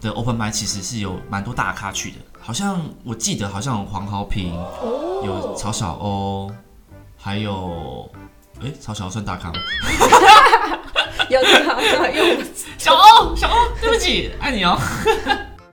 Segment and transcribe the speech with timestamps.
[0.00, 4.54] 的 open m i 其实是有蛮多大咖去的，好像我记得好像有黄豪平，
[5.24, 6.50] 有曹小欧，
[7.16, 8.10] 还有
[8.62, 9.58] 哎曹小欧算大咖吗？
[11.28, 12.42] 有的好像有。
[12.78, 14.78] 小欧小欧，对不起，爱你哦。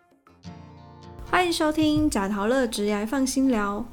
[1.31, 3.85] 欢迎收听贾陶乐直癌放心聊。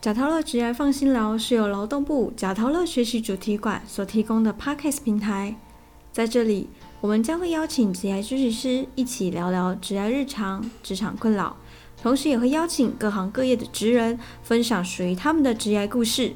[0.00, 5.54] 贾陶乐直癌放心聊是由劳动部贾陶乐学习主题馆所提供的 Podcast 平台，
[6.12, 6.70] 在这里。
[7.00, 11.56] 我们将会邀请职业咨询师一起聊聊职业日常、职场困扰，
[12.02, 16.32] 同时也会邀请各行各业的职人分享属于他们的职业故事。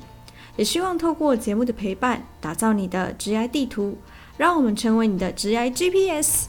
[0.56, 3.96] 也希望透过节目的陪伴，打造你的职业地图，
[4.36, 6.48] 让我们成为你的职业 GPS。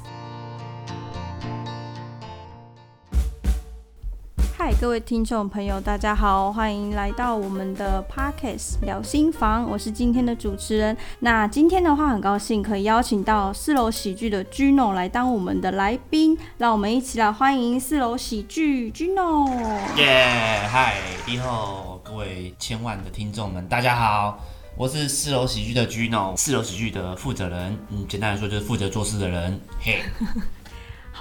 [4.63, 10.95] 嗨，各位听众朋友，大家好，欢迎来到我们的 Parkes 聊心房，我是今天的主持人。
[11.21, 19.49] 那今天的话，很高兴可以邀请到四楼喜剧的 Gino 来当我们的来宾，让我们一起来欢迎四楼喜剧 Gino。
[19.97, 20.93] 耶，嗨，
[21.25, 24.37] 你好，各位千万的听众们，大家好，
[24.77, 30.03] 我是四楼喜剧的 Gino，四楼喜剧的负责人，嗯，简单来说就是负责做事的人，嘿。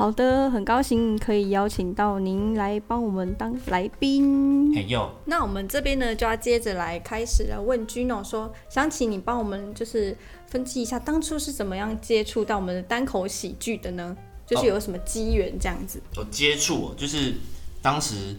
[0.01, 4.75] 好的，很高兴可以邀请到您来帮我们当来宾。
[4.75, 14.17] 哎呦，那我们这边呢就要接着来开始来问 Gino 说，想请你帮我们就是分析一下当初是怎么样接触到我们的单口喜剧的呢？
[14.47, 16.01] 就是有什么机缘这样子？
[16.17, 17.35] 有接触哦就是
[17.83, 18.35] 当时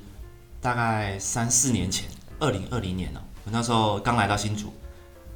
[0.60, 4.74] 大概三四年前，二零二零年哦，我那时候刚来到新竹，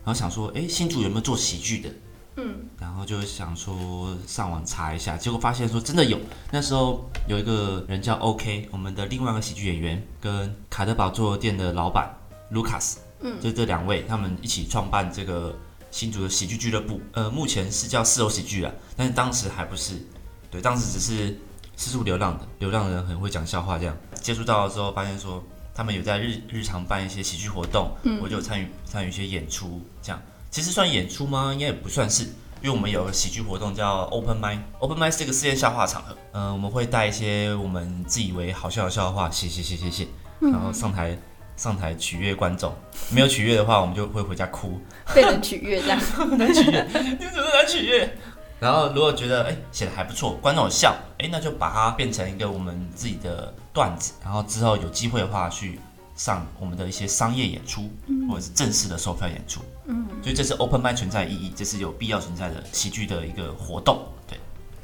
[0.03, 1.89] 然后想说，哎，新竹有没有做喜剧的？
[2.37, 6.19] 嗯，然后就想说上网查一下，结果发现说真的有。
[6.51, 12.13] 那时候有一个人叫 OK，我们的另外一个喜剧演员跟卡德堡桌店的老板
[12.51, 15.57] Lucas，嗯，就这两位，他们一起创办这个
[15.91, 16.99] 新竹的喜剧俱乐部。
[17.13, 20.05] 呃，目前是叫四楼喜剧啊，但是当时还不是，
[20.51, 21.39] 对，当时只是
[21.77, 23.95] 四处流浪的流浪人，很会讲笑话这样。
[24.21, 25.41] 接触到了之后，发现说
[25.73, 30.21] 他们有在日日常办一些喜剧活动，嗯，我就参与参与一些演出这样。
[30.55, 31.51] 其实算演出吗？
[31.51, 32.23] 应该也不算是，
[32.61, 36.15] 因为我们有个喜剧活动叫 Open Mind Open Mind 是一个试验笑话场合。
[36.31, 40.07] 嗯，我们会带一些我们自以为好笑的笑话，写写写写写，
[40.39, 41.19] 然后上台
[41.57, 42.73] 上台取悦观众。
[43.09, 44.79] 没有取悦的话，我们就会回家哭。
[45.13, 45.99] 被人取悦这样？
[46.37, 46.83] 难取悦？
[46.85, 48.17] 你怎么难取悦？
[48.57, 54.13] 然后如果觉得哎写的还不错，观众有笑，哎那就把它变成一个我们自己的段子。
[54.23, 55.81] 然后之后有机会的话去。
[56.15, 57.89] 上我们的一些商业演出，
[58.29, 64.39] 或者是正式的售票演出，嗯，所以这是 open m i 存在意义，这是有必要存在的喜剧的一个活动，对，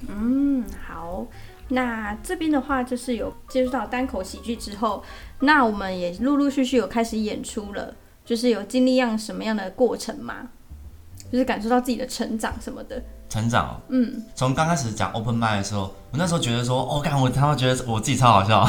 [0.08, 1.26] 嗯，好，
[1.70, 5.04] 那这边的话就是有接触到单口喜剧之后，
[5.40, 10.50] 那我们也陆陆续续有开始演出了，就是有经历样什么样的过程吗？
[11.32, 18.68] 就是感受到自己的成长什么的，成长，嗯，从刚开始讲 open m i 的时候，我那时候觉得说，哦，干，我他妈觉得我自己超好笑。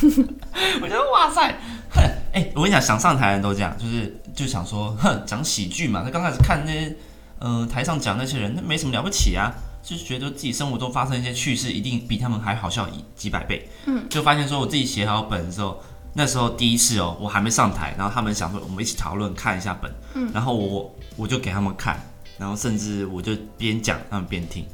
[0.82, 1.54] 我觉得哇塞，
[1.90, 2.02] 哼，
[2.32, 6.02] 哎，我跟你讲，想上台的人都这样，就是就想说，哼，讲喜剧嘛。
[6.02, 6.96] 他刚开始看那些，
[7.40, 9.52] 嗯，台上讲那些人，那没什么了不起啊，
[9.82, 13.68] 就是觉得自己生活中发生一些趣事，一定比他们还好笑一几百倍。
[13.86, 15.82] 嗯，就发现说我自己写好本的时候，
[16.14, 22.00] 那时候第一次哦，我还没上台，然后他们想说我们一起讨论看一下本，嗯，然后我我就给他们看，
[22.38, 24.64] 然后甚至我就边讲他们边听。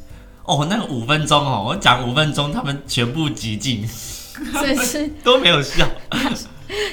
[0.45, 3.89] 哦，那个五分钟哦，我讲五分钟，他们全部极尽。
[4.53, 5.89] 所以是 都没有笑，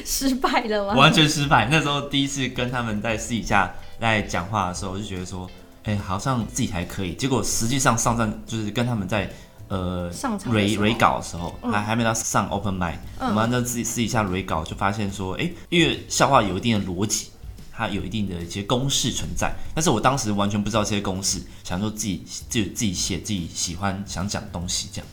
[0.06, 0.94] 失败了吗？
[0.94, 1.68] 完全失败。
[1.72, 5.50] 那时候第一次跟他们在私底下在讲话的时候，我就觉得说，
[5.84, 7.14] 哎，好像自己还可以。
[7.16, 9.30] 结果实际上上站就是跟他们在
[9.70, 17.30] 呃上场蕊蕊稿的时候，还还没到上 open m i 我们在自己私底下蕊稿就发现说，哎，因为笑话有一定的逻辑，
[17.72, 19.54] 它有一定的一些公式存在。
[19.74, 25.08] 但是我当时完全不知道这些公式，想说自己就自己写自己喜欢想讲东西这样。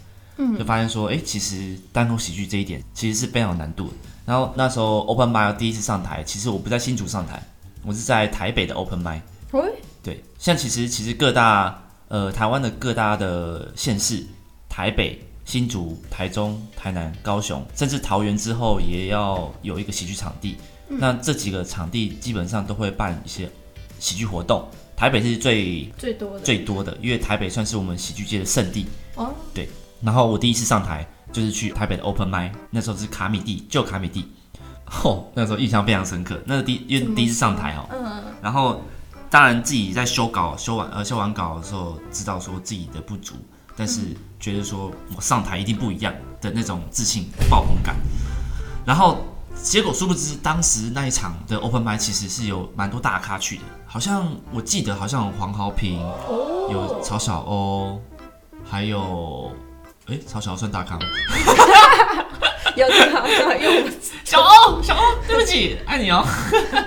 [0.58, 3.94] 就发现说，哎，其实单口喜剧这一点其实是非常有难度的。
[4.26, 7.42] 然后那时候 Open m i 第一次上台，其实我不在新竹上台，
[7.84, 9.22] 我是在台北的 Open m i
[10.02, 14.24] 对，像其实其实各大呃台湾的各大的县市，
[14.68, 20.56] 台北、新竹、台中、台南、高雄，甚至桃园之后也要有一个喜剧场地。
[20.88, 23.50] 那这几个场地基本上都会办一些
[23.98, 24.66] 喜剧活动。
[24.96, 28.86] 台北是最最多的最多的，因为台北算是我们喜剧界的圣地。
[29.14, 29.68] 哦，对。
[30.02, 34.26] 然后我第一次上台就是去台北的 Open m i 那时候是卡米蒂，就卡米蒂，
[35.04, 36.40] 哦，那时候印象非常深刻。
[36.46, 38.82] 那是第因为第一次上台哦，嗯，然后
[39.28, 43.34] 当然自己在修稿修完呃修完稿的时候，知道说自己的不足，
[43.76, 44.00] 但是
[44.40, 47.94] 觉得说我上台一定不一样的那种自信爆棚感。
[48.84, 49.18] 然后
[49.54, 56.00] 结果殊不知，当时那一场的 Open m i 其实是有蛮多大咖去的，好像我记得好像有黄豪平，
[56.72, 58.00] 有曹小欧，
[58.64, 59.52] 还有。
[60.10, 61.06] 哎，曹小算大咖吗？
[62.76, 63.88] 有的好像用
[64.24, 66.24] 小欧，小欧，对不起，爱你哦。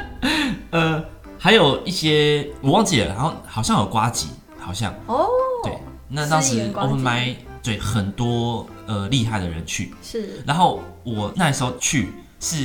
[0.71, 1.03] 呃，
[1.39, 4.27] 还有一些我忘记了，然后好像有瓜吉，
[4.59, 5.27] 好像哦，
[5.63, 5.77] 对，
[6.09, 12.09] 那当时 open m i 对很多呃厉害的人去，是，然后我那时候去
[12.41, 12.57] 是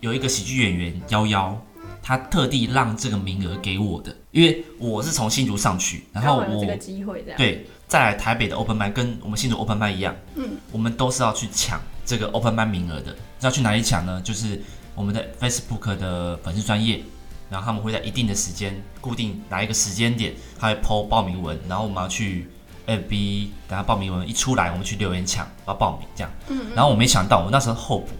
[0.00, 1.60] 有一个喜剧演员幺幺，
[2.02, 11.80] 他特地让这个名额给我的，因为我是从新竹上去，然后我这个机会这样，对，再来台北的 open m i 跟我们新竹 open m i 一样，嗯，我们都是要去抢。
[12.04, 14.20] 这个 open man 名额的要去哪里抢呢？
[14.22, 14.62] 就是
[14.94, 17.02] 我们的 Facebook 的粉丝专业，
[17.50, 22.48] 然后他们会在一定的时间，固定哪一个时间点，他会 PO 报名文，然后我们要去
[22.86, 26.30] FB，等他报名文一出来，我们去留言抢，要报名这样。
[26.46, 26.66] 嗯。
[26.76, 28.10] 然后我没想到，我那时候候补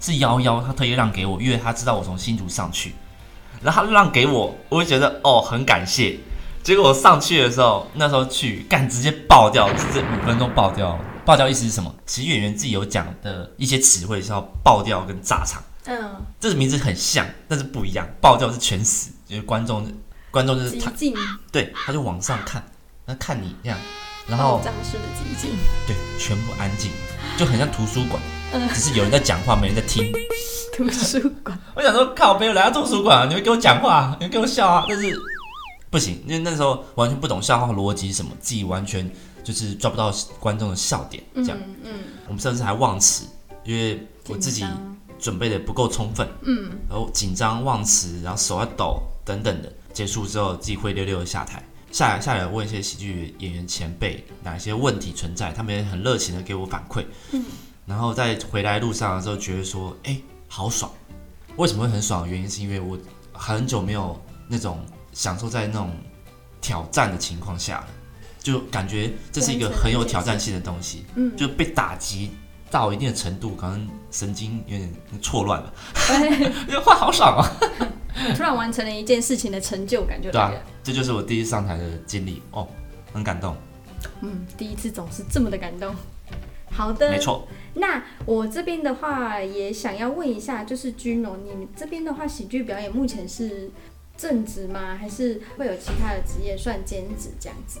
[0.00, 2.94] 是幺幺，他特意让给我，因为他知道我从新竹上去，
[3.62, 6.18] 然后他让给我，我就觉得哦很感谢。
[6.66, 10.98] 结果我上去的时候，那时候去干直接爆掉，这五分钟爆掉。
[11.24, 11.94] 爆掉意思是什么？
[12.04, 15.62] 其实演员自己有讲的一些词汇是要爆掉跟炸场。
[15.84, 18.04] 嗯，这个名字很像，但是不一样。
[18.20, 19.86] 爆掉是全死，就是观众，
[20.32, 20.92] 观众就是他，
[21.52, 22.60] 对，他就往上看，
[23.04, 23.78] 那看你这样，
[24.26, 25.50] 然后僵尸的寂静，
[25.86, 26.90] 对，全部安静，
[27.36, 28.20] 就很像图书馆，
[28.74, 30.12] 只是有人在讲话，没人在听。
[30.76, 35.16] 图书馆，我想说，靠，没有来到图书馆，你们给我讲话，你们给我笑啊，但是
[35.90, 39.10] 不行，因为那时候完全不懂笑话逻辑什么，自己完全。
[39.46, 43.24] 就是抓不到观众的笑点，这样，嗯，我们甚至还忘词，
[43.62, 44.66] 因为我自己
[45.20, 51.62] 准备的不够充分，嗯，然后紧张忘词，然后手在抖等等的，结束之后自己灰溜溜的下台，
[51.92, 57.44] 下来下来问一些喜剧演员前辈哪些问题存在，他们也很热情的给我反馈，嗯，
[57.86, 60.90] 然后在回来路上的时候觉得说，哎，好爽，
[61.54, 62.28] 为什么会很爽？
[62.28, 62.98] 原因是因为我
[63.32, 64.84] 很久没有那种
[65.16, 65.90] 享受在那种
[66.60, 67.82] 挑战的情况下。
[68.38, 72.30] 就感觉这是一个很有挑战性的东西，嗯，就被打击
[72.70, 75.74] 到一定的程度，可能神经有点错乱了，
[76.06, 77.42] 对， 话好爽啊！
[78.36, 80.52] 突然完成了一件事情的成就感就对啊
[80.84, 82.68] 这就是我第一次上台的经历哦，
[83.12, 83.56] 很感动。
[84.20, 85.92] 嗯，第一次总是这么的感动。
[86.70, 87.48] 好的，没错。
[87.74, 93.68] 那我这边的话也想要问一下，就是君龙，你们这边的话，喜剧表演目前是
[94.16, 94.96] 正职吗？
[94.96, 97.80] 还是会有其他的职业算兼职这样子？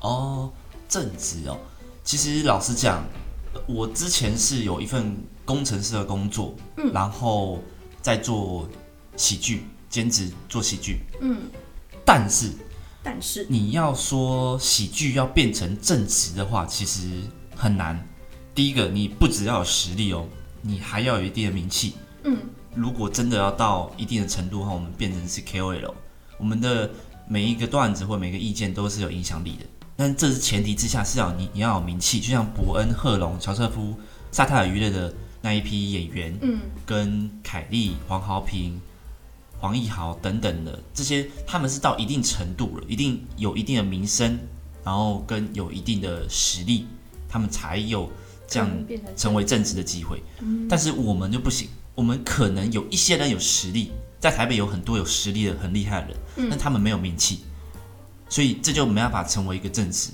[0.00, 0.52] 哦，
[0.88, 1.58] 正职哦，
[2.04, 3.04] 其实老实讲，
[3.66, 7.58] 我之前是有一份工程师的工作，嗯，然后
[8.00, 8.68] 在做
[9.16, 11.42] 喜剧兼职做喜剧，嗯，
[12.04, 12.50] 但是
[13.02, 13.46] 但是。
[13.48, 17.08] 你要说喜剧要变成正职的话，其实
[17.56, 18.06] 很难。
[18.54, 20.26] 第一个，你不只要有实力哦，
[20.62, 21.94] 你还要有一定的名气，
[22.24, 22.38] 嗯，
[22.74, 25.92] 如果真的要到一定的程度的话，我们变成是 KOL，
[26.38, 26.90] 我们的
[27.28, 29.66] 每一个段子或每个意见都是有影响力的。
[29.96, 33.94] 但这是前提之下，是要你你要有名气，就像伯恩、贺龙、乔瑟夫、
[34.30, 35.12] 萨泰尔娱乐的
[35.42, 38.80] 那一批演员，嗯，跟凯利、黄豪平、
[39.58, 44.38] 黄义豪等等的这些，他们是到一定程度了，一定有一定的名声，
[44.82, 46.86] 然后跟有一定的实力，
[47.28, 48.10] 他们才有
[48.46, 48.70] 这样
[49.16, 50.22] 成为正职的机会。
[50.40, 57.40] 嗯但是我们就不行，我们可能有一些人有实力，在台北有很多有实力的很厉害的人，但他们没有名气。
[58.28, 60.10] 所以这就没办法成为一个正职，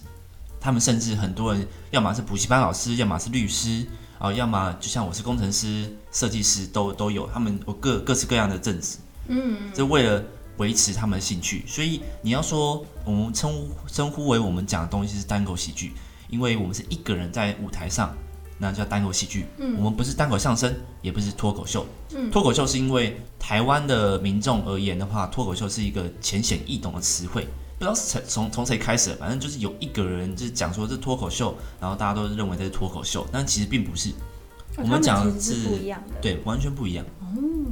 [0.58, 3.86] 他们甚至很多人，要么是补习班老师，要么是律师，
[4.18, 8.96] 啊，要么就像我是工程师、设计师，都都有，他们有各各式各样的正职，
[9.28, 10.24] 嗯，这为了
[10.56, 11.62] 维持他们的兴趣。
[11.66, 15.92] 所以你要说我们称呼称呼为我们讲的东西是单口喜剧，
[16.30, 18.16] 因为我们是一个人在舞台上，
[18.58, 19.46] 那叫单口喜剧。
[19.58, 21.86] 嗯，我们不是单口相声，也不是脱口秀。
[22.14, 27.46] 嗯，脱口秀是因为台湾的民众而言的话，脱口秀是一个浅显易懂的词汇。
[27.78, 34.10] 不知道是从从谁开始，反正就是有一个人就是讲说这脱口秀，然后大家都认为这是脱口秀，但其实并不是。
[34.78, 35.54] 我们讲的是
[36.20, 37.04] 对，完全不一样。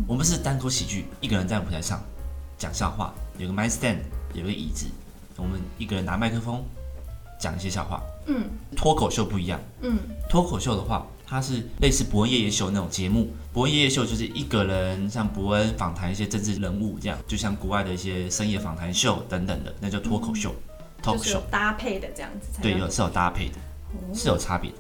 [0.07, 2.03] 我们是单口喜剧，一个人在舞台上
[2.59, 3.99] 讲笑话，有个 mic stand，
[4.35, 4.87] 有个椅子，
[5.37, 6.63] 我们一个人拿麦克风
[7.41, 8.03] 讲一些笑话。
[8.27, 9.61] 嗯，脱口秀不一样。
[9.83, 11.07] 嗯，脱口秀的话。
[11.27, 20.55] 它是类似伯恩夜夜秀那种节目，伯恩夜夜秀就是一个人像伯恩访谈一些政治人物这样，就像国外的一些深夜访谈秀等等的，那叫脱口秀。
[21.03, 23.55] 脱口秀搭配的这样子，对，有是有搭配的，
[24.15, 24.77] 是有差别的。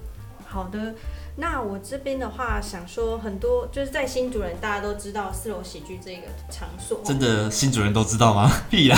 [0.46, 0.94] 好的，
[1.36, 7.00] 那我这边的话，想说很多就是在新主人，大家都知道四楼喜剧这个场所。
[7.04, 8.48] 真的新主人都知道吗？
[8.70, 8.96] 屁啦！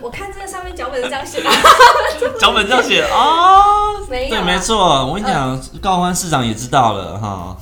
[0.00, 1.50] 我看这个上面脚本是这样写的。
[2.38, 3.98] 脚本这样写啊？
[4.08, 4.36] 没有。
[4.36, 5.04] 对，没错。
[5.06, 7.56] 我跟你讲，高欢市长也知道了哈，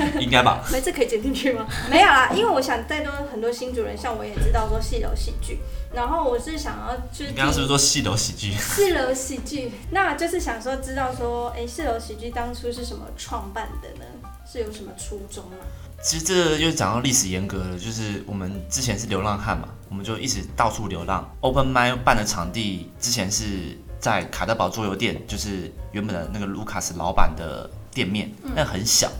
[0.20, 0.64] 应该吧？
[0.70, 1.66] 没，这可以剪进去吗？
[1.90, 5.58] 没有啦，因为我想再多很多新主人，像我也知道说四楼喜剧，
[5.92, 7.30] 然后我是想要就是。
[7.30, 8.52] 你刚刚是不是说四楼喜剧？
[8.52, 13.68] 四楼喜剧，那就是想说知道说，哎，四楼喜剧当初是什么创办？
[13.82, 14.04] 的呢，
[14.50, 15.56] 是有什么初衷吗？
[16.02, 21.26] 其实这又讲到历史严格了，就是我们之前是流浪汉嘛，我们就一直到处流浪。
[21.40, 29.10] Open m i 办的场地之前是在卡德堡桌游店，就是原本的那个卢卡斯老板的店面，那很小。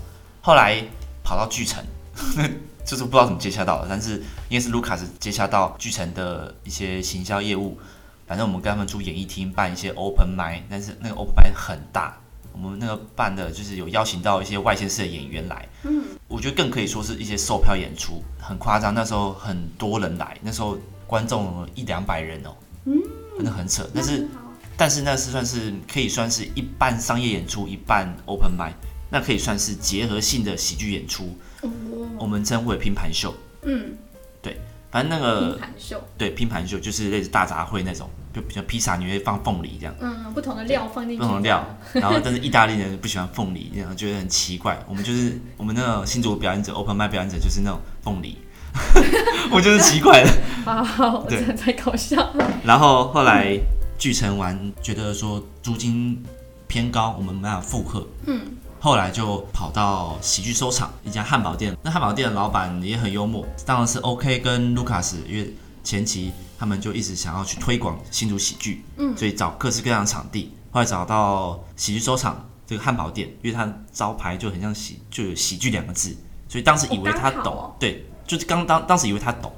[0.45, 0.85] 后来
[1.23, 1.83] 跑到巨城，
[2.85, 4.19] 就是不知道怎么接洽到的，但是
[4.51, 7.79] 因为是卢卡斯接洽到巨城的一些行销业务，
[8.27, 12.19] 反正我们跟他们出演艺厅办一些 Open m i 但是那个 Open m i 很大。
[12.53, 18.93] 我们那个办的就是有邀请到一些外县市的演员来，嗯，我觉得更可以说是一些售票演出，很夸张。
[18.95, 22.93] 那时候很多人来，那时候观众一两百人哦，嗯，
[23.37, 23.89] 真的很扯。
[23.95, 24.29] 但是，
[24.77, 28.73] 但是那是算是可以算是一半商业演出，一半 open m i
[29.15, 31.39] 那可以算是结合性的喜剧演出。
[32.19, 33.97] 我们称为拼盘秀，嗯，
[34.43, 38.11] 对，反正那个拼盘秀，对，拼盘秀就是类似大杂烩那种。
[38.35, 44.77] 就比较披萨，你会放凤梨这样，嗯，不同的料放进去，不同的料，然后但是意大利人不喜欢凤梨，然后觉得很奇怪。
[44.89, 48.37] 我们就是我们那个新竹表演者，open i 表演者就是那种凤梨，
[49.55, 50.31] 我就是奇怪的，
[50.85, 52.29] 好，对，太搞笑。
[52.65, 53.57] 然后后来
[53.97, 56.21] 聚成完，觉得说租金
[56.67, 58.41] 偏高，我们没有负荷，嗯，
[58.85, 66.31] 后来就跑到喜剧收场一家汉堡店，那汉堡店的老板也很幽默，当然是 OK 跟 Lucas，，因为前期。
[66.57, 76.17] 他们就一直想要去推广新竹喜剧，嗯，所以找各式各样的场地，后来找到喜剧收场这个汉堡店，因为它招牌就很像喜，就有喜剧两个字，
[76.49, 79.53] 所以当时以为他懂，对，就是刚当当时以为他懂，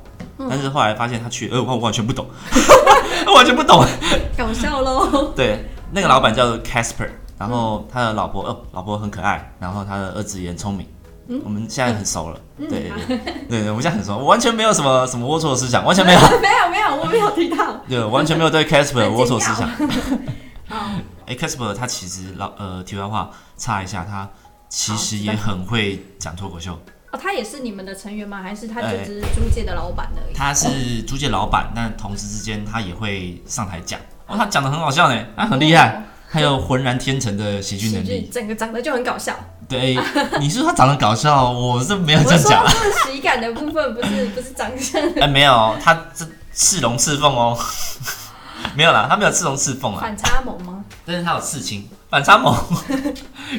[0.50, 2.26] 但是后来发现他去，呃，我完全不懂，
[3.36, 3.84] 完全不懂，
[4.36, 5.32] 搞笑喽。
[5.36, 10.86] 对，那个老板叫做 Casper，然后他的老婆，呃，老婆很可爱，然后他的儿子也很聪明。
[11.28, 12.68] 嗯我们现在很熟了，对
[13.08, 13.18] 对
[13.50, 19.68] 对，我们现在很熟，我完全没有什么什么龌龊的思想，完全没有，没有没有，我没有提到，对，完全没有对 Casper 龌龊思想。
[21.26, 24.28] 哎，Casper 他其实老呃，题外话插一下，他
[24.68, 26.78] 其实也很会讲脱口秀。
[27.10, 28.40] 哦，他也是你们的成员吗？
[28.40, 30.34] 还是他就只是租界的老板而已？
[30.34, 33.98] 他是租界老板，但同时之间他也会上台讲。
[34.28, 36.04] 哦，他讲的很好笑呢，他很厉害。
[36.36, 39.34] 还有浑然天成的喜剧能力，整个长得就很搞笑。
[39.66, 39.96] 对，
[40.38, 42.62] 你说他长得搞笑，我是没有这样讲。
[42.62, 45.00] 我说喜感的部分不是 不是长相。
[45.18, 47.58] 哎，没有，他这刺龙刺凤哦，
[48.76, 50.00] 没有啦，他没有刺龙刺凤啊。
[50.02, 50.84] 反差萌吗？
[51.06, 52.54] 但是他有刺青，反差萌，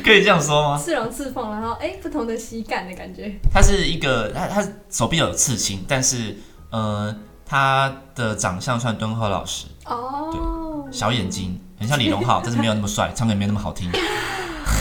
[0.06, 0.78] 可以这样说吗？
[0.78, 3.40] 刺龙刺凤，然后哎，不同的喜感的感觉。
[3.52, 6.38] 他是一个，他他手臂有刺青，但是
[6.70, 10.40] 呃，他的长相算敦厚老实哦，对，
[10.92, 11.60] 小眼睛。
[11.80, 13.88] 很像李荣浩，但是没有那么帅， 唱歌也没那么好听。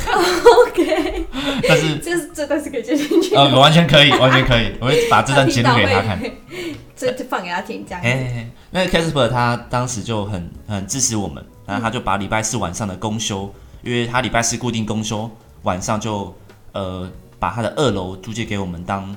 [0.08, 1.26] OK，
[1.68, 3.34] 但是这是这段是可以接进去。
[3.34, 6.18] 呃，完全可以，完全可以，我会把这段截录给他看。
[6.96, 8.00] 这就放给他听，这样。
[8.02, 15.30] 哎，那 Casper 他当时就很很支持我们，然后他就把礼拜四晚上的公休，因为他礼拜四固定公休，
[15.64, 16.34] 晚上就
[16.72, 17.06] 呃
[17.38, 19.14] 把他的二楼租借给我们当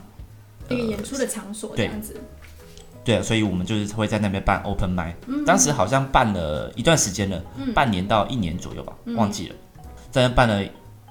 [0.67, 2.19] 一个演出的场所，这样子。
[3.09, 9.55] 对，所以我们就是会在那边办 open m i 当时好像办了一段时间了，半年到一年左右吧，忘记了。
[10.11, 10.63] 在那办了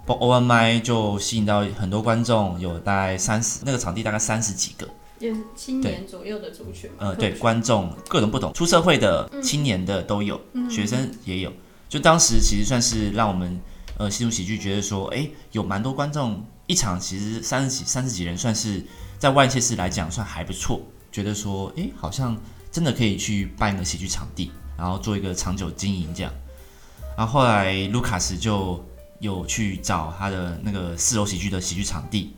[0.06, 4.88] open m i 就吸引到很多观众，有大概三十，那个场地大概三十几个，
[5.18, 6.88] 也是青年左右的族群。
[6.98, 10.40] 呃，对，观众各种不同，出社会的、青年的都有，
[10.70, 11.52] 学生也有。
[11.88, 13.60] 就当时其实算是让我们
[13.96, 18.84] 呃新竹喜剧觉得说，哎，有蛮多观众，一场其实三十几、三十几人，算是
[19.18, 20.80] 在外界市来讲算还不错。
[21.10, 22.36] 觉得说，哎，好像
[22.70, 26.32] 真的可以去办一个喜剧场地，然后做一个长久经营这样。
[27.16, 28.84] 然后后来卢卡斯就
[29.18, 32.34] 有去找他的那个四楼喜剧的喜剧场地，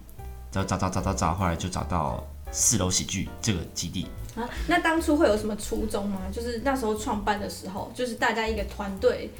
[0.51, 4.07] 找找找找找找，后来就找到四楼喜剧这个基地。
[4.37, 6.21] 啊，那当初会有什么初衷吗？
[6.33, 9.31] 就是那时候创办的时候，就是大家一个团队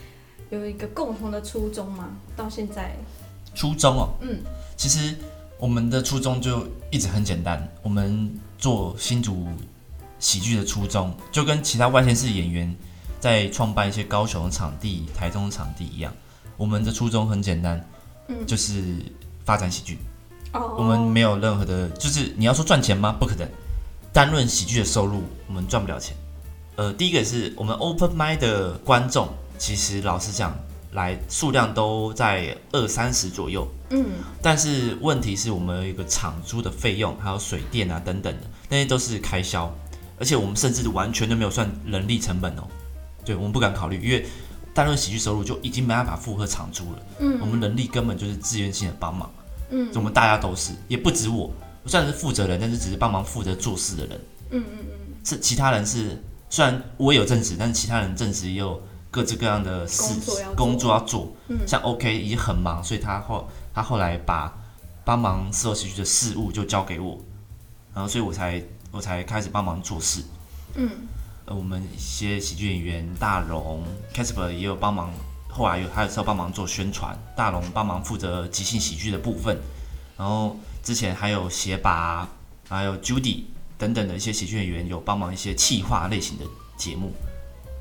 [0.51, 2.11] 有一个共同的初衷吗？
[2.37, 2.95] 到现在，
[3.55, 4.41] 初衷哦，嗯，
[4.77, 5.15] 其实
[5.59, 8.29] 我们的初衷就一直很简单，我们。
[8.61, 9.49] 做新竹
[10.19, 12.73] 喜剧的初衷，就跟其他外县市演员
[13.19, 16.13] 在创办一些高雄的场地、台中的场地一样。
[16.57, 17.83] 我们的初衷很简单，
[18.29, 18.97] 嗯，就是
[19.47, 19.99] 发展喜剧。
[20.53, 23.17] 哦，我们没有任何的，就是你要说赚钱吗？
[23.19, 23.49] 不可能。
[24.13, 26.15] 单论喜剧的收入，我们赚不了钱。
[26.77, 30.55] 呃，第一个是我们 Open m i 的观众，其实老实讲，
[30.93, 33.67] 来数量都在二三十左右。
[33.91, 34.07] 嗯，
[34.41, 39.73] 但是问题是我们有一个场租的费用，还有水电啊等等的，那些都是开销，
[40.19, 42.63] 而且我们甚至完全都没有算人力成本哦。
[43.25, 44.27] 对，我们不敢考虑，因为
[44.73, 47.03] 单论喜剧收入就已经没办法负荷场租了。
[47.19, 49.31] 嗯，我们人力根本就是自愿性的帮忙。
[49.71, 54.21] 嗯，我们大家都是，也不止我，我算是负责人，但是只是帮忙负责做事的人。
[54.51, 60.15] 嗯嗯嗯，是其他人是，虽然我有正职，但是其他人正职也有各式各样的事
[60.57, 61.33] 工作要做。
[61.49, 64.53] 嗯，像 OK 已经很忙，所以他后他后来把
[65.05, 67.19] 帮忙四楼喜剧的事务就交给我，
[67.95, 70.23] 然后所以我才我才开始帮忙做事。
[70.75, 70.91] 嗯，
[71.47, 73.83] 呃，我们一些喜剧演员大龙
[74.15, 75.11] Casper 也有帮忙。
[75.53, 79.59] 后来有还有时候帮忙做宣传，大龙帮忙负责即兴喜剧的部分，
[80.17, 82.29] 然后之前还有鞋拔，
[82.69, 83.43] 还有 Judy
[83.77, 86.45] 等等的一些喜剧演员有帮忙一些气化类型的
[86.77, 87.13] 节目，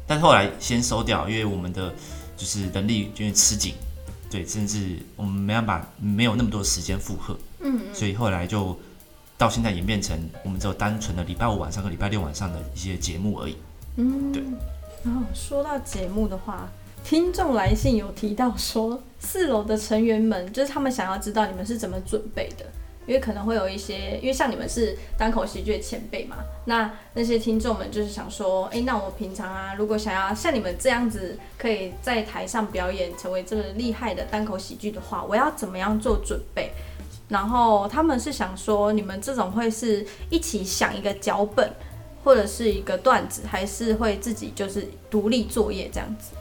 [0.10, 1.94] 但后来先收掉，因为我们的
[2.36, 3.76] 就是能力有点吃紧，
[4.30, 8.76] 对，甚至我们没办法没有那么多时间负荷，嗯，所以后来就
[9.38, 13.56] 到现在演变成我们只有单纯的礼拜五晚上和礼拜六晚上的一些节目而已，
[13.98, 14.44] 嗯，对。
[15.04, 16.68] 然后说到节目的话。
[17.02, 22.66] 听众来信有提到说，四楼的成员们就是他们想要知道你们是怎么准备的，
[23.10, 36.72] 因为可能会有一些，因为像你们是单口喜剧的前辈嘛，那那些听众们就是想说，哎，那我平常啊，如果想要像你们这样子可以在台上表演，成为这个厉害的单口喜剧的话，我要怎么样做准备？
[37.28, 41.68] 然后他们是想说，你们这种会是一起想一个脚本，
[42.24, 46.36] 或者是一个段子，还是会自己就是独立作业这样子？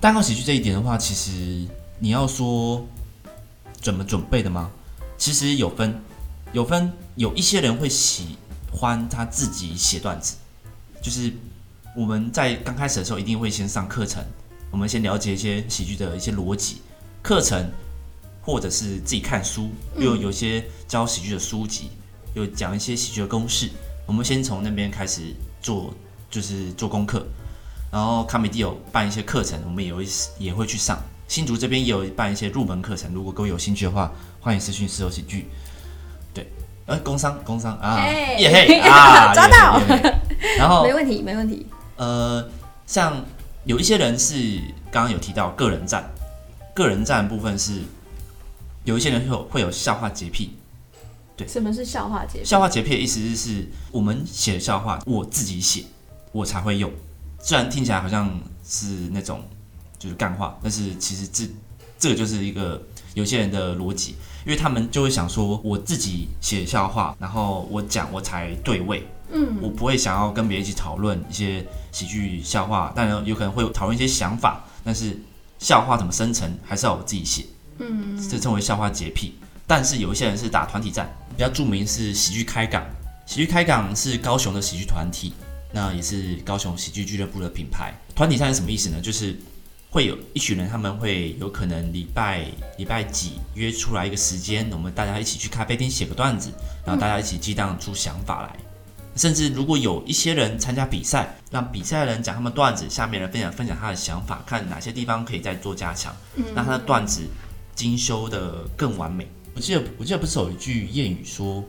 [0.00, 2.82] 单口喜剧这一点的话，其实你要说
[3.82, 4.70] 怎么准备的吗？
[5.18, 5.98] 其实有分，
[6.56, 8.38] 有分，有一些人会喜
[8.72, 10.36] 欢他自己写段子，
[11.02, 11.30] 就是
[11.94, 14.24] 我们在刚开始的时候一定会先上课程，
[14.70, 16.78] 我们先了解一些喜剧的一些逻辑，
[17.20, 17.70] 课程
[18.40, 21.90] 或者是自己看书，又有些教喜剧的书籍，
[22.32, 23.68] 有讲一些喜剧的公式，
[24.06, 25.92] 我们先从那边开始做，
[26.30, 27.26] 就是做功课。
[27.92, 30.06] 然后卡米蒂有办一些课程，我们也会
[30.38, 30.98] 也会去上。
[31.28, 34.10] 新竹这边也有办一些入门课程，如果各位有兴趣的话，
[34.40, 35.48] 欢迎私讯四楼喜剧。
[36.86, 37.98] 对，呃，工商工商啊，
[38.38, 39.80] 耶嘿 啊，抓到。
[40.58, 41.66] 然后 没问题没问题。
[41.96, 42.48] 呃，
[42.86, 43.24] 像
[43.64, 46.08] 有一些人是刚刚有提到个人战，
[46.74, 47.82] 个人战部分是
[48.84, 50.56] 有一些人会有会有笑话洁癖。
[51.36, 52.44] 对，什么是笑话洁？
[52.44, 55.84] 笑话洁癖的意思是，我们写的笑话我自己写，
[56.32, 56.90] 我才会用。
[57.38, 59.42] 虽然听起来好像是那种
[59.98, 61.44] 就是干话，但是其实这
[61.98, 62.82] 这个就是一个
[63.14, 64.14] 有些人的逻辑，
[64.46, 75.18] 因为他们就会想说，我自己写笑话，然后我讲我才对位，嗯，我不会想要跟别人一起讨论一些喜剧笑话，当然有可能会讨论一些想法，但是
[75.58, 77.44] 笑话怎么生成还是要我自己写，
[77.80, 79.34] 嗯，这称为笑话洁癖。
[79.66, 82.86] 但是有一些人是打团体战，比较著名是喜剧开港，
[83.26, 85.32] 喜剧开港是高雄的喜剧团体。
[85.72, 87.92] 那也是高雄喜剧俱乐部的品牌。
[88.14, 89.00] 团体战是什么意思呢？
[89.02, 89.36] 就是
[89.96, 92.44] 会有一群人，他们会有可能礼拜
[92.76, 96.50] 礼拜几约出来一个时间，我们大家一起去咖啡厅写个段子，
[96.84, 98.54] 然后大家一起激荡出想法来。
[99.16, 106.14] 甚至如果有一些人参加比赛，让比赛的人讲他们段子，下面人分享分享他的想法，看哪些地方可以再做加强，
[106.54, 107.22] 让他的段子
[107.74, 109.26] 精修的更完美。
[109.54, 111.64] 我记得我记得不是有一句谚语说，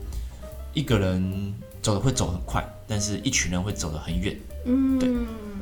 [0.74, 2.62] 一个人走的会走很快。
[2.90, 5.10] 但是一群人会走得很远，嗯，对，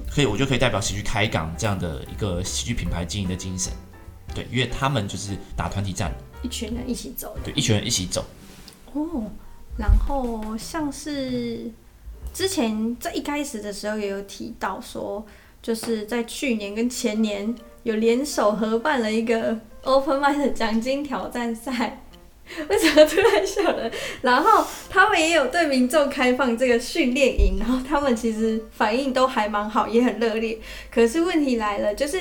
[0.09, 3.73] 所以我就可以代表喜剧开港这样的一个喜剧品牌经营的精神，
[4.33, 8.23] 对，因为他们就是打团体战，一群人一起走，对，一群人一起走。
[8.93, 9.29] 哦，
[9.77, 11.69] 然后像是
[12.33, 15.25] 之前在一开始的时候也有提到说，
[15.61, 22.01] 就是在去年跟前年有联手合办了一个 Open m i 的奖金挑战赛。
[22.69, 23.89] 为什么突然笑了？
[24.21, 30.59] 然后他们也有对民众开放这个训练营，然后他们其实反应都还蛮好，也很热烈。
[30.91, 32.19] 可是问题来了，就是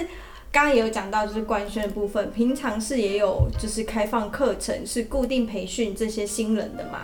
[0.51, 7.01] 刚刚也有讲到，就是官宣的部分，平常是也有就是开放课程，是固定培训这些新人的吗？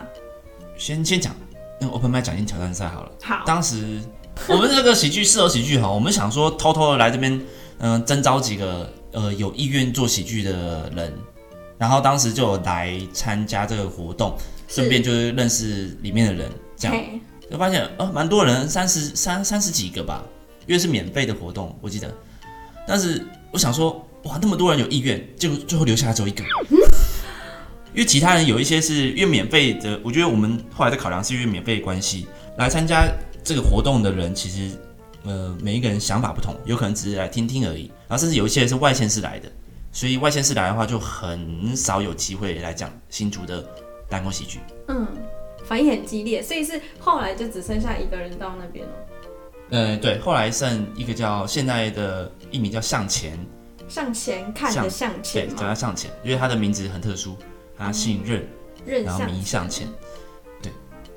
[0.79, 1.37] 先先讲
[1.83, 3.13] 用 Open m i 奖金挑战赛好了。
[3.23, 4.01] 好，当时
[4.49, 7.39] 我们这个喜剧适合喜剧哈，我们想说偷偷的来这边，
[7.79, 11.13] 嗯，征招几个呃有意愿做喜剧的人。
[11.81, 14.37] 然后当时就有来参加这个活动，
[14.69, 16.95] 顺便就是认识里面的人，这样。
[17.51, 20.23] 就发现哦，蛮多人，三十三三十几个吧，
[20.67, 22.15] 因为是免费的活动，我记得。
[22.87, 26.45] 但是我想说，哇，那么多人有意愿，就最后留下来只有一个，
[27.93, 33.09] 因为其他人有一些是因为免费的，我觉得我们后来的考量是因为免费的关系来参加
[33.43, 34.71] 这个活动的人，其实
[35.25, 39.51] 呃每一个人想法不同，有可能只是来听听而已，然后甚至有一些是外县市来的。
[39.93, 43.65] 所以外县市来的话，就很少有机会来讲新竹的
[44.09, 44.61] 单口喜剧。
[44.89, 45.07] 嗯，
[45.65, 48.93] 反应很激烈，所以是后来就只剩下一个人到那边了。
[49.71, 53.39] 呃，对，后来剩一个叫现在的艺名叫向前，
[53.89, 57.37] 向前看的向前对，叫他向前，因为他的名字很特殊，
[57.77, 58.47] 他姓任，
[58.85, 59.89] 任然后名向向前，
[60.63, 60.73] 对，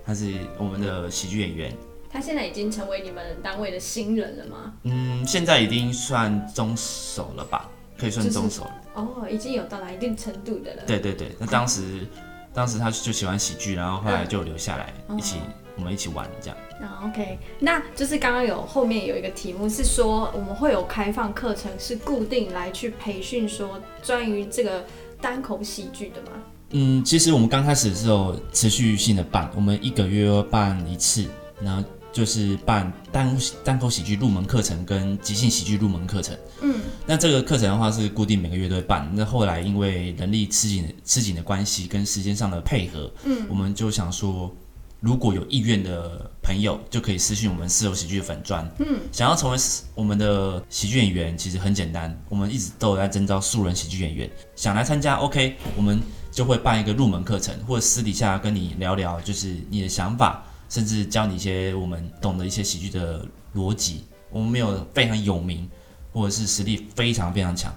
[0.06, 1.76] 他是我们的喜剧演员。
[2.12, 4.74] 他现在已经成为你们单位的新人了吗？
[4.84, 7.68] 嗯，现在已经算中手了吧？
[8.04, 8.82] 可以算中手了。
[8.96, 10.84] 哦，已经有到达一定程度的了。
[10.86, 12.06] 对对对，那当时，
[12.54, 15.38] 当时他就喜欢喜剧，然后后来就留下来一起，
[15.78, 16.58] 我们一起玩这样。
[16.82, 24.84] 啊，OK，那就是刚刚有后面有一个题目是说，我们会有开放课程，是固定来去培训说关于这个
[25.22, 26.32] 单口喜剧的吗？
[26.72, 31.26] 嗯，其实我们刚开始的时候持续性的办，我们一个月办一次，
[31.62, 31.82] 然后
[32.14, 36.38] 就是办单单口喜剧入门课程跟即兴喜剧入门课程。
[36.62, 39.10] 嗯，那这个课程的话是固定每个月都会办。
[39.14, 44.56] 那后来因为人力吃紧吃紧的关系跟时间上的配合，嗯，我们就想说，
[45.00, 48.70] 如果有意愿的朋友，就可以私信我们四楼喜剧的粉砖。
[48.78, 49.58] 嗯，想要成为
[49.96, 56.00] 我们的喜剧演员，其实很简单，我们一直都有在征招素人喜剧演员，想来参加，OK，我们
[56.32, 63.24] 就会办一个入门课程，或者私底下跟你聊聊，就是你的想法，甚至教你一些我们懂得一些喜剧的
[63.56, 64.06] 逻辑。
[64.32, 65.70] 我们没有非常有名，
[66.12, 67.72] 或者是实力非常非常强，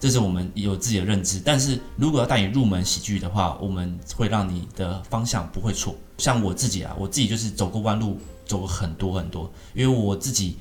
[0.00, 1.38] 这是我们有自己的认知。
[1.44, 5.94] 但是如果要带你入门喜剧的话，我们会让你的方向不会错。
[6.16, 10.56] 像我自己啊，我自己就是走过弯路，走过很多很多，因为我自己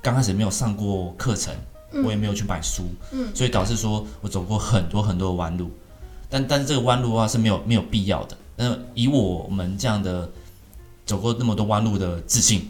[0.00, 1.52] 刚开始没有上过课程，
[2.04, 5.68] 我也没有去买书，嗯所以导致说我走过很多很多的弯路。
[6.30, 8.36] 但但是这个弯路的话是没有没有必要的。
[8.54, 10.30] 那以我们这样的
[11.06, 12.68] 走过那么多弯路的自信，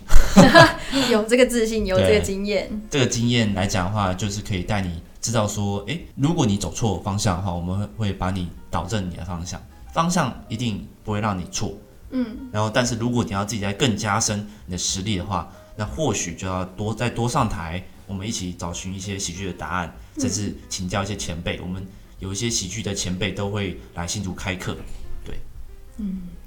[1.10, 2.82] 有这个自信，有这个经验。
[2.90, 9.60] 这个经验来讲的话，就是可以带你知道说，诶，如果你走错方向的话，我们会会把你导正你的方向，
[9.92, 11.72] 方向一定不会让你错。
[12.10, 21.60] 嗯，然后，但是如果你要自己再更加深你的实力的话，那或许就要多再多上台，我们一起找寻一些喜剧的答案，甚至请教一些前辈。
[21.60, 21.84] 我们
[22.20, 24.76] 有一些喜剧的前辈都会来新竹开课，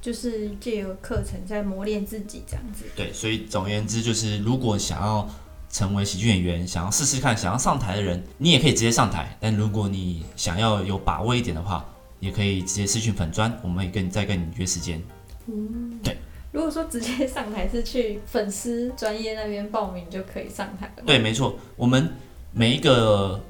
[0.07, 2.85] 就是借由课程在磨练自己这样子。
[2.95, 5.29] 对，所以总而言之，就是如果想要
[5.69, 9.35] 成为喜剧演员，想要试试看，想要上台的人，你也可以直接上台。
[9.41, 11.85] 但如果你想要有把握一点的话，
[12.21, 15.03] 也可以直接私讯粉砖，我们也跟再跟你约时间。
[15.47, 16.15] 嗯，对
[16.53, 22.15] 如果说直接上台是去粉丝专业那边报名就可以上台了，对，没错，我们
[22.53, 23.43] 每一个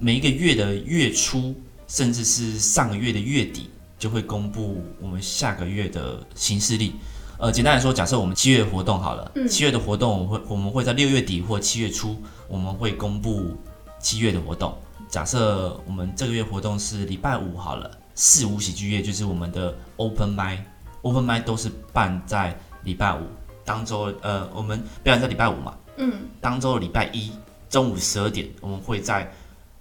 [0.00, 1.54] 每一个月的月初，
[1.86, 3.69] 甚至是上个月的月底，
[4.00, 6.94] 就会公布我们下个月的行事历。
[7.38, 12.16] 呃，简单来说，假设我们七月活动好了，嗯七月的活动我们会我们会在六月底或七月初，
[12.48, 13.56] 我们会公布
[14.00, 14.76] 七月的活动。
[15.08, 20.64] 假设我们这个月活动是礼拜五好了，四五喜剧月就是我们的 open m i
[21.02, 23.22] open m i 都是办在礼拜五
[23.64, 27.30] 当周，呃，我们表演在礼拜五嘛，嗯，当周的礼拜一
[27.68, 29.32] 中午十二点，我们会在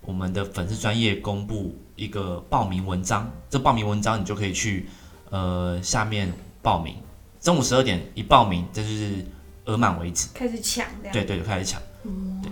[0.02, 3.32] 我们的粉丝专业公布一个报名文章。
[3.50, 4.88] 这报名文章你就可以去
[5.30, 6.32] 呃下面
[6.62, 6.96] 报名。
[7.40, 9.26] 中午十二点一报名，这就是
[9.66, 10.28] 额满为止。
[10.34, 11.10] 开始抢的。
[11.12, 11.82] 对对，就开始抢。
[12.42, 12.52] 对，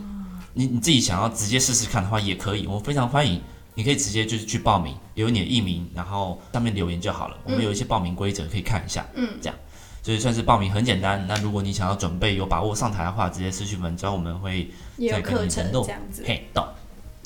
[0.53, 3.41] 你你自己想要直接试试看的话也可以，我非常欢迎。
[3.75, 7.37] 你可以直接就是去报名，留你的艺名，然后上面留言就好了。
[7.43, 9.05] 我们有一些报名规则可以看一下。
[9.13, 9.55] 嗯，这样，
[10.01, 11.23] 所以算是报名很简单。
[11.27, 14.71] 那如果你想要准备有把握上台的话，直接私讯文章，我们会
[15.11, 16.23] 再跟你联络这样子。
[16.25, 16.65] 嘿懂。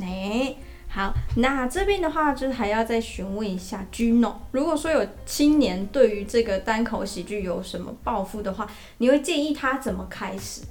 [0.01, 0.53] 哎、
[0.93, 10.63] 好，那这边的话就是还要再询问一下 Gino，如果说有青年对于这个单口喜剧有什么抱负的话，你会建议他怎么开始？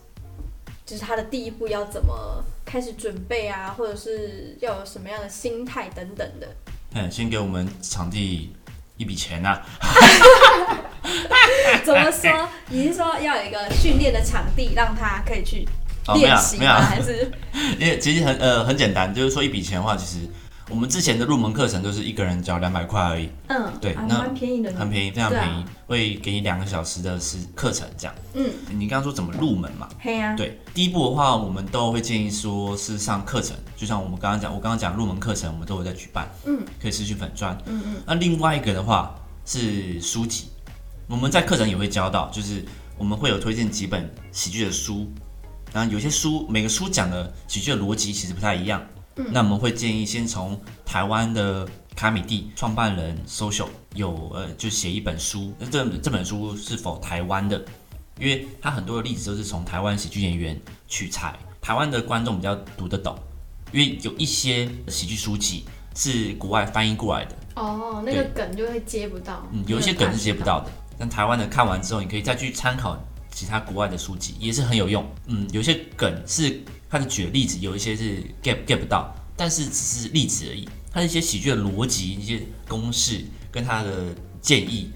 [0.85, 6.47] 就是他的第一步要怎么开始准备啊，或者是要有什么样的心态等等的。
[6.95, 8.53] 嗯，先给我们场地
[8.97, 9.65] 一笔钱啊、
[11.83, 12.49] 怎么说？
[12.69, 15.67] 你是说要有一个训练的场地，让他可以去
[16.13, 17.31] 哦，没有没有啊，还是？
[17.79, 20.27] 因为其实很呃很简单，就是说一笔钱的话，其实
[20.69, 28.15] 我们之前的入门课程都是一个人交两百块而已，嗯，啊对那蛮便宜的，很便宜，非常便宜，会给你两个小时的时课程这样。
[28.35, 29.89] 嗯，你刚刚说怎么入门嘛？
[30.37, 37.57] 对，第一步的话，我们都会建议说是上课程，就像我们刚刚讲，我刚刚讲入门课程，我们都有在举办，嗯，可以失去粉砖。
[37.67, 37.97] 嗯嗯。
[38.07, 40.51] 那另外一个的话是书籍，
[41.09, 42.65] 我们在课程也会教到，就是
[42.97, 45.11] 我们会有推荐几本喜剧的书，
[45.73, 48.85] 然后有些书每个书讲的喜剧的逻辑其实不太一样，
[49.17, 57.63] 嗯，那我们会建议先从台湾的卡米蒂创办人 social 有呃就写一本书，那这这本书是否台湾的？
[58.19, 63.19] 因为他很多的例子都是从台湾喜剧演员取材，台湾的观众比较读得懂，
[63.73, 67.35] 因为有一些喜剧书籍是国外翻译过来的。
[67.55, 69.43] 哦，那个梗就会接不到。
[69.53, 70.71] 嗯，有一些梗是接不到的。
[70.99, 72.95] 但台湾的看完之后，你可以再去参考
[73.31, 75.05] 其他国外的书籍，也是很有用。
[75.27, 80.69] 嗯，有些梗是他的举的例子，有一些是 get get 不到，但是只是例子而已。
[80.93, 84.07] 他的一些喜剧的逻辑、一些公式跟他的
[84.41, 84.91] 建议，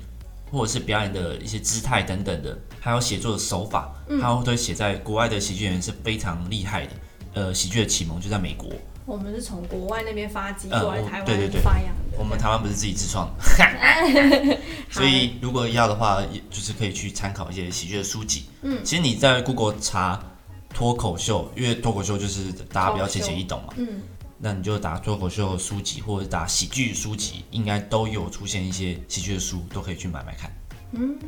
[0.50, 6.92] 或者是表演的一些姿态等等的，还有写作的手法，他都会写在国外的喜剧演员是非常厉害的。
[7.34, 8.68] 呃，喜剧的启蒙就在美国。
[9.06, 12.03] 我们是从国外那边发迹过来台湾对发扬的。
[12.18, 13.28] 我们台湾不是自己自创，
[14.90, 18.44] 所以如果要的话，也就是可以去参考一些喜剧的书籍。
[18.62, 20.22] 嗯，其实你在 Google 查
[20.70, 23.74] 脱口秀，因为脱口秀就是大家比较浅显易懂嘛。
[23.76, 24.02] 嗯，
[24.38, 30.50] 那你就打脱口秀书籍或者打喜剧书籍，应该都有出现一些喜剧的书，都可以去买买看。
[30.92, 31.18] 嗯，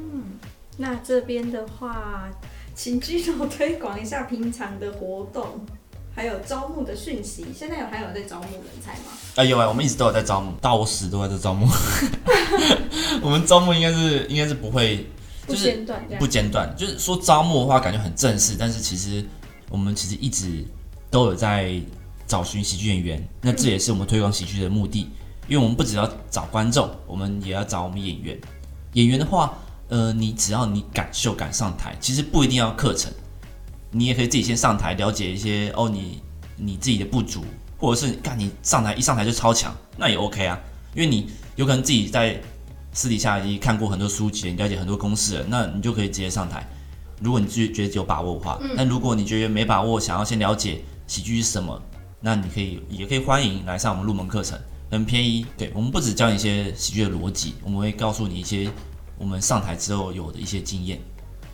[0.77, 2.29] 那这边的话，
[2.75, 5.65] 请举手推广一下平常的活动。
[6.17, 9.13] 还有招募的讯息，现在有还有在招募人才吗？
[9.35, 11.69] 哎有啊，我们一直都有在招募，到我死都在招募。
[13.21, 15.07] 我们招募应该是应该是不会，
[15.47, 16.75] 不间断，不间断。
[16.75, 19.23] 就是说招募的话，感觉很正式，但是其实
[19.69, 20.65] 我们其实一直
[21.11, 21.79] 都有在
[22.27, 23.29] 找寻喜剧演员。
[23.43, 25.11] 那这也是我们推广喜剧的目的，
[25.47, 28.41] 因为我们不只要找观众，我们也要找我们演员。
[28.95, 29.53] 演员的话，
[29.89, 33.13] 呃，你只要你敢秀敢上台，其实不一定要课程。
[33.97, 36.21] 你也可以自己先上台了解一些哦，你
[36.57, 37.43] 你自己的不足，
[37.79, 40.59] 或者是看你上台一上台就超强，那也 OK 啊，
[40.95, 42.39] 因为你有可能自己在
[42.93, 46.63] 私底下已经看过很多书籍，你了解很多公式了，那你就可以直接上台。
[47.23, 51.83] 如果你觉觉得有把握的话，那如果你觉得没把握，想要先了解喜剧是什么，
[52.21, 54.59] 那你可以也可以欢迎来上我们入门课程，
[54.91, 55.47] 很便宜。
[55.57, 58.71] 对我们不只教你一些喜剧的逻辑，我们会告诉你一些
[59.17, 61.01] 我们上台之后有的一些经验。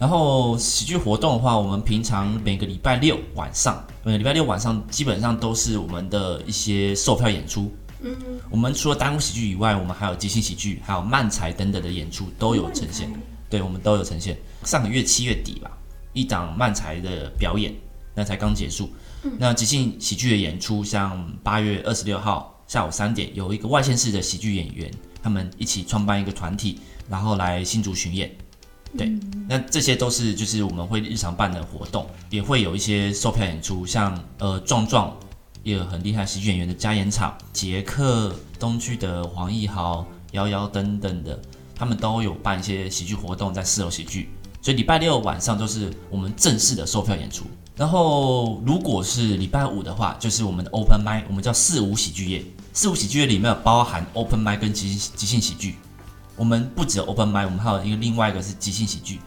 [0.03, 7.73] 然后喜剧活动的话，我们平常每个礼拜六晚上，每个礼拜六晚上基本上都是我们的一些售票演出。
[8.01, 8.13] 嗯，
[8.51, 13.09] 我们除了单口喜剧以外，我们还有即兴喜剧，还有漫才等等的演出都有呈现。
[13.49, 14.37] 对，我们都有呈现。
[14.65, 15.71] 上个月七月底吧，
[16.13, 17.73] 一档漫才的表演，
[18.13, 18.91] 那才刚结束。
[19.39, 24.91] 那即兴喜剧的演出，像八月二十六号下午三点，有一个外县市的喜剧演员，
[25.23, 28.29] 他们一起创办一个团体，然后来新竹巡演。
[28.97, 29.11] 对，
[29.49, 35.17] 那这些都是就是我们会日常办的活动，也会有一些售票演出，像呃壮壮，
[35.63, 41.41] 也有很厉害喜剧演员的加演场，杰克东区的黄义豪、瑶瑶等等的，
[41.75, 44.29] 他们都有办一些喜剧活动在四楼喜剧，
[44.61, 47.47] 所以礼拜六晚上都是我们正式的售票演出。
[47.75, 55.77] 然后如果是礼拜五的话，就是我们的 open m i 我们叫四五喜剧夜，四五喜剧夜里面有包含 open m i 跟即即兴喜剧。
[56.37, 59.19] 我们不止 open m i 我们还有一个另外一个是即兴喜剧。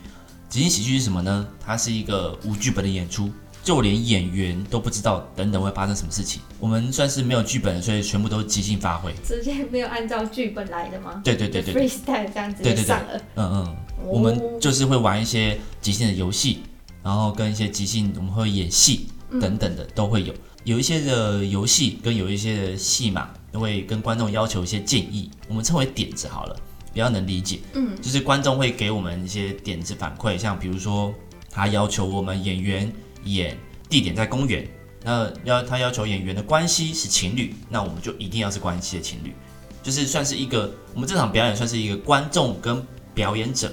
[0.50, 1.48] 即兴喜剧是什么呢？
[1.64, 3.30] 它是一个无剧本的演出，
[3.64, 6.42] 就连演员都不知道等等会发生什么事情。
[6.60, 9.14] 我们算是没有剧本，所以全部都是即兴发挥。
[9.24, 11.22] 直接没有按照剧本来的吗？
[11.24, 13.22] 对对对对，freestyle 这样子上了。
[13.36, 16.60] 嗯嗯，我们就是会玩一些即兴的游戏，
[17.04, 19.08] 然后跟一些即兴，我们会演戏
[19.42, 20.34] 等等的都会有。
[20.64, 26.56] 有一些的游戏跟有一些的戏码，都会跟观众要求一些建议，我们称为点子好了。
[26.96, 31.14] 比较能理解，嗯，就是观众会给我们一些点子反馈，像比如说
[31.52, 32.90] 他要求我们演员
[33.26, 33.58] 演
[33.90, 34.66] 地点在公园，
[35.04, 39.36] 那要他要求演员的关系是情侣，那我们就一定要是关系的情侣，
[39.84, 42.82] 就是算是一个我们这场表演算是一个观众跟
[43.14, 43.70] 表演者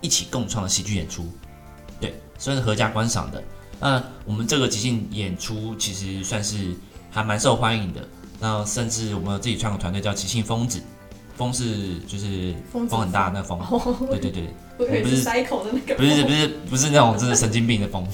[0.00, 1.30] 一起共创的喜剧演出，
[2.00, 3.44] 对，算是合家观赏的。
[3.78, 6.74] 那我们这个即兴演出其实算是
[7.10, 8.08] 还蛮受欢迎的，
[8.40, 10.80] 那甚至我们自己创个团队叫即兴疯子。
[11.36, 13.58] 风是就是风很大那风，
[14.10, 18.06] 对对对， 不是塞口的那个，不是不是不是那种真的神经病的风。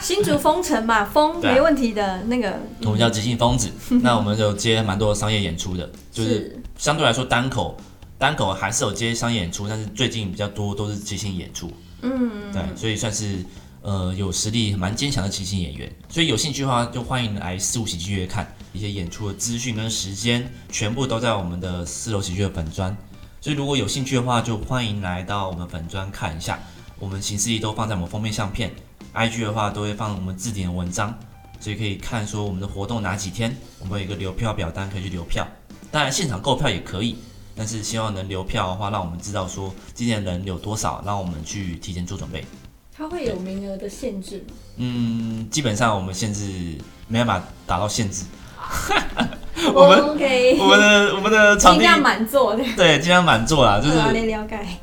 [0.00, 2.58] 新竹风城嘛，风没问题的那个。
[2.82, 3.70] 我们叫即兴疯子，
[4.02, 7.76] 那我们有接蛮多商业演出的，就是相对来说单口
[8.18, 11.70] 单口还是有接商业演出，但是最近比较多都是即兴演出。
[12.02, 13.36] 嗯，对，所以算是
[13.82, 18.52] 呃有实力蛮坚强的即兴演员，所以有兴趣的话就欢迎来四五喜剧乐看。
[18.72, 22.96] 一些演出的资讯跟时间，全部都在我们的四楼喜剧的粉砖，
[23.40, 26.58] 所以如果有兴趣的话，就欢迎来到我们粉砖看一下。
[26.98, 28.70] 我们形式一都放在我们封面相片
[29.14, 31.18] ，IG 的话都会放我们置顶的文章，
[31.58, 35.48] 所以可以看说我们的活动哪几天，我们有一个留票表单可以去留票。
[35.90, 37.16] 当然现场购票也可以，
[37.56, 42.44] 但是希望能留票的话，让我们知道说今天人有多少，让我们去提前做准备。
[42.92, 44.54] 它会有名额的限制吗？
[44.76, 46.76] 嗯，基本上我们限制
[47.08, 48.26] 没办法达到限制。
[49.74, 53.98] 我们我们的我们的场地尽量满座的，对，尽量满座啦，就是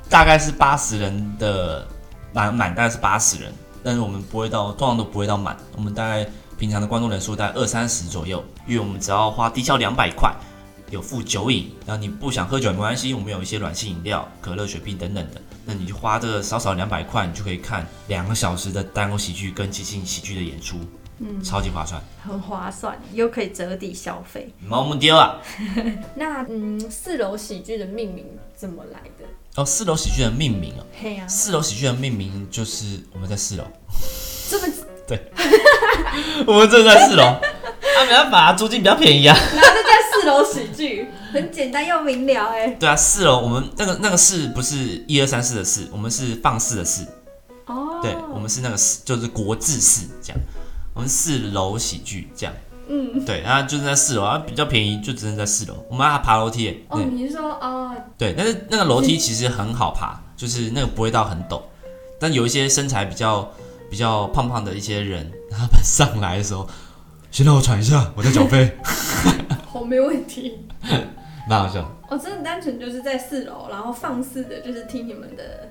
[0.07, 1.85] 大概是八十人的
[2.31, 3.51] 满满，大概是八十人，
[3.83, 6.25] 但是我们不会到，通常都不会到满，我们大概
[6.59, 10.31] 平常的观众人数在二三十左右，因为我们只要花低消两百块，
[10.91, 20.77] 有附酒饮，然后你不想喝酒没关系，我们有一些软性饮料、可乐、雪碧等等的，那你就花这个少少两百块，你就可以看两个小时的单口喜剧跟即兴喜剧的演出，
[21.19, 25.41] 嗯，超级划算，很划算，又可以折抵消费，毛木丢啊！
[26.15, 28.25] 那嗯，四楼喜剧的命名
[28.55, 29.25] 怎么来的？
[29.55, 33.63] 哦，四楼喜剧的命名啊，四楼喜剧的命名就是我们在四楼，
[34.49, 34.73] 这么
[35.07, 35.31] 对，
[36.45, 37.39] 我们正在四楼，啊，
[38.05, 39.35] 没办法，租金比较便宜啊。
[39.35, 42.67] 然后就在四楼喜剧，很简单又明了哎。
[42.71, 47.07] 对啊，四楼我们那个那个四不是一二三四的四，我们是放肆的四。
[47.65, 47.99] 哦。
[48.01, 50.39] 对，我们是那个四，就是国字四这样。
[50.97, 52.53] 我们四楼喜剧这样。
[52.89, 53.23] 嗯。
[53.23, 55.85] 对，然后就是在四楼啊，比较便宜，就只能在四楼。
[55.89, 56.83] 我们还爬楼梯。
[56.89, 57.95] 哦，你是说哦？
[58.17, 61.61] 对，但是那个楼梯其实很好爬，就是那个不会到很陡，
[62.19, 63.49] 但有一些身材比较。
[63.89, 66.67] 比较胖胖的一些人， 他们上来的时候，
[67.31, 68.69] 先让我喘一下，我在缴费。
[69.71, 70.59] 好，没问题。
[71.47, 71.89] 蛮好笑。
[72.09, 75.69] 哦，真的单纯就是在四楼，然后放肆的，就是听你们的。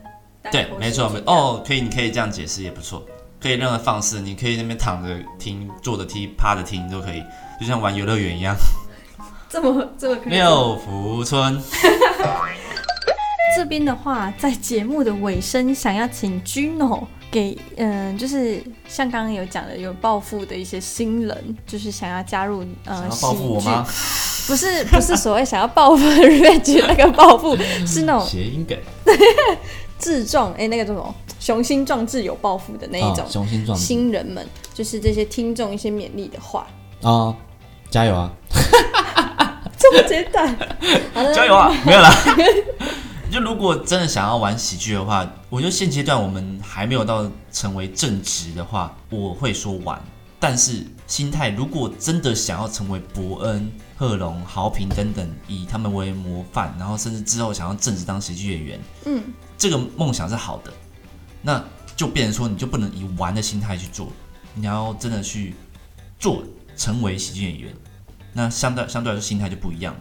[0.50, 3.04] 对，没错，没哦，可以，你可以这样解释也不错，
[3.46, 7.22] 可以任何放肆，你可以那边躺着听，坐着听，趴着听都可以，
[7.60, 8.56] 就像玩游乐园一样。
[9.48, 10.32] 这么这么可以。
[10.32, 11.62] 六福村。
[13.56, 17.06] 这边的话，在节目的尾声，想要请 Gino。
[17.28, 23.68] 给嗯，就是像刚刚有讲的，有暴富的一些新人，就是想要加入呃喜剧，
[24.46, 28.78] 不是不是所谓想要暴富的 rich 那个暴富，是那种谐音梗，
[29.98, 31.14] 自重哎，那个叫什么
[31.46, 33.84] 雄心壮志有抱负的那一种雄心壮志。
[33.84, 36.66] 新人们，就是这些听众一些勉励的话。
[37.02, 37.32] 啊，
[37.88, 38.32] 加油啊，
[39.78, 40.58] 这么简单，
[41.32, 42.12] 加油啊， 没有啦。
[43.30, 50.02] 就如果真的想要玩喜剧的话，我觉得现阶段我们还没有到成为正职的话，我会说玩。
[50.40, 59.22] 但是心态，如果真的想要成为伯恩、贺龙、豪平等等，以他们为模范，然后甚至之后想要正职当喜剧演员，嗯，
[59.56, 60.72] 这个梦想是好的，
[61.46, 64.12] 那就变成说你就不能以玩的心态去做，
[64.54, 65.54] 你要真的去
[66.18, 66.42] 做，
[66.76, 67.74] 成为喜剧演员，
[68.32, 70.00] 那相对相对来说心态就不一样了。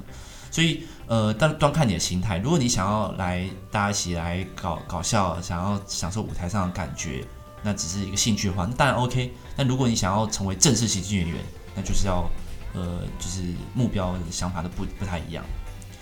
[0.50, 0.84] 所以。
[1.08, 2.40] 呃，但端看你的心态。
[2.40, 7.24] 如果你想要来大家一起来搞搞笑，想要享受舞台上的感觉，
[7.62, 9.32] 那只是一个兴趣的话，那当然 OK。
[9.56, 11.38] 但如果你想要成为正式喜剧演员，
[11.76, 12.28] 那就是要
[12.74, 13.44] 呃，就是
[13.76, 15.46] 目标想法都不不太一样。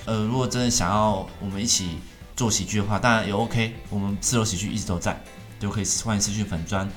[0.06, 1.98] 呃，如果真的想要我们一起
[2.36, 3.76] 做喜剧的话，当然也 OK。
[3.90, 5.22] 我们四楼喜剧一直都在，
[5.60, 6.88] 就可以欢迎私讯粉砖。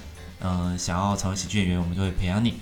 [0.40, 2.60] 嗯，想要成为喜剧演员，我们就会培养你。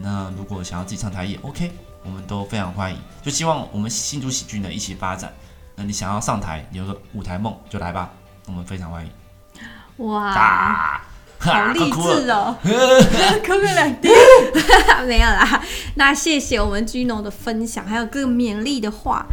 [0.00, 1.70] 那如果想要自己上台也 OK。
[2.02, 5.30] 我们都非常欢迎，就希望我们新竹喜剧呢一起发展。
[5.76, 8.10] 那你想要上台，有个舞台梦就来吧，
[8.46, 10.06] 我们非常欢迎。
[10.06, 10.98] 哇，
[11.38, 12.56] 好励志哦！
[13.44, 14.08] 哭个两滴，
[15.06, 15.62] 没有啦。
[15.96, 19.26] 那谢谢我们 Gino 的分享，还有更勉励的话。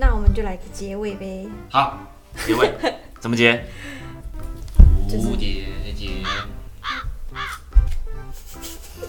[0.00, 1.48] 那我们就来个结尾呗。
[1.70, 1.98] 好，
[2.46, 2.72] 结尾
[3.18, 3.64] 怎么结？
[5.08, 5.64] 蝴蝶
[5.96, 6.10] 结。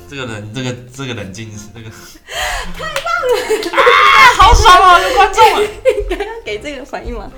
[0.09, 3.77] 这个人，这个这个冷静，这个太棒了，
[4.35, 4.99] 好爽哦！
[4.99, 7.31] 有观众啊， 应该要给这个反应吗？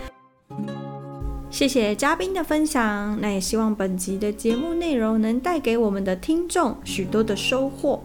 [1.49, 8.01] 谢谢嘉宾的分享，那也希望本集的节目内容能带给我们的听众许多的收获。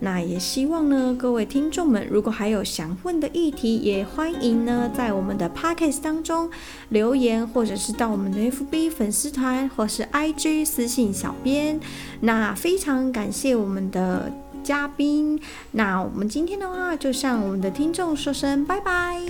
[0.00, 6.48] 那也希望呢，各位听众们，如果还有想问的议题，也欢迎呢在我们的 podcast 当中
[6.90, 11.80] 留言，或者是到我们的 FB 粉丝团或是 IG 私信小编。
[12.20, 14.30] 那非常感谢我们的
[14.62, 15.40] 嘉宾。
[15.72, 19.20] 那我们今天的话，就向我们的听众说声拜拜。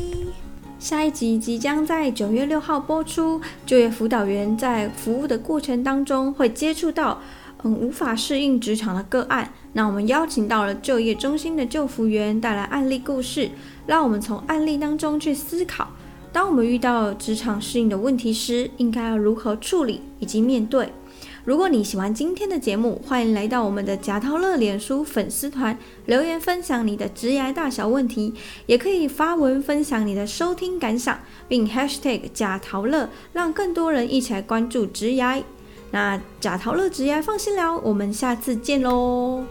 [0.79, 7.23] 下一集即将在九月六号播出，就业辅导员在服务的过程当中会接触到。
[7.65, 13.51] 嗯，无法适应职场的个案，那我们邀请到了就业中心的救服员带来案例故事，
[13.87, 15.89] 让我们从案例当中去思考，
[16.33, 20.93] 当我们遇到职场适应的问题时，应该要如何处理以及面对。
[21.45, 28.35] 如果你喜欢今天的节目，欢迎来到我们的贾涛乐脸书粉丝团留言分享你的职涯大小问题，
[28.67, 31.19] 也可以发文分享你的收听感想，
[31.49, 35.43] 并 #hashtag 贾涛乐，让更多人一起来关注职涯。
[35.91, 39.45] 那假陶乐职业放心聊，我们下次见喽。